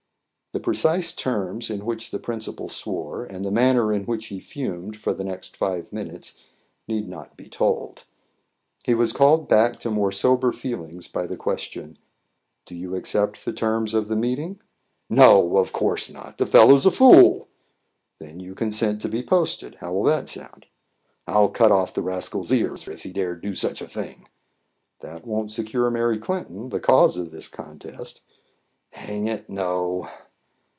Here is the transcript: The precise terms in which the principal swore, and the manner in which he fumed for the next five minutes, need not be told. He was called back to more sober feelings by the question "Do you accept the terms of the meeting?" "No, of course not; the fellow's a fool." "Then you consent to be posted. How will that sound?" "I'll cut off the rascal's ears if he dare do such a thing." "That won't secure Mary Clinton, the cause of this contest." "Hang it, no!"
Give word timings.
The 0.53 0.59
precise 0.59 1.13
terms 1.13 1.69
in 1.69 1.85
which 1.85 2.11
the 2.11 2.19
principal 2.19 2.67
swore, 2.67 3.23
and 3.23 3.45
the 3.45 3.51
manner 3.51 3.93
in 3.93 4.03
which 4.03 4.25
he 4.25 4.41
fumed 4.41 4.97
for 4.97 5.13
the 5.13 5.23
next 5.23 5.55
five 5.55 5.93
minutes, 5.93 6.35
need 6.89 7.07
not 7.07 7.37
be 7.37 7.47
told. 7.47 8.03
He 8.83 8.93
was 8.93 9.13
called 9.13 9.47
back 9.47 9.79
to 9.79 9.89
more 9.89 10.11
sober 10.11 10.51
feelings 10.51 11.07
by 11.07 11.25
the 11.25 11.37
question 11.37 11.97
"Do 12.65 12.75
you 12.75 12.95
accept 12.95 13.45
the 13.45 13.53
terms 13.53 13.93
of 13.93 14.09
the 14.09 14.17
meeting?" 14.17 14.59
"No, 15.09 15.55
of 15.55 15.71
course 15.71 16.09
not; 16.11 16.37
the 16.37 16.45
fellow's 16.45 16.85
a 16.85 16.91
fool." 16.91 17.47
"Then 18.19 18.41
you 18.41 18.53
consent 18.53 18.99
to 19.03 19.07
be 19.07 19.23
posted. 19.23 19.75
How 19.75 19.93
will 19.93 20.03
that 20.03 20.27
sound?" 20.27 20.65
"I'll 21.27 21.47
cut 21.47 21.71
off 21.71 21.93
the 21.93 22.01
rascal's 22.03 22.51
ears 22.51 22.85
if 22.89 23.03
he 23.03 23.13
dare 23.13 23.37
do 23.37 23.55
such 23.55 23.79
a 23.81 23.87
thing." 23.87 24.27
"That 24.99 25.25
won't 25.25 25.53
secure 25.53 25.89
Mary 25.89 26.19
Clinton, 26.19 26.67
the 26.67 26.81
cause 26.81 27.15
of 27.15 27.31
this 27.31 27.47
contest." 27.47 28.19
"Hang 28.89 29.27
it, 29.27 29.49
no!" 29.49 30.09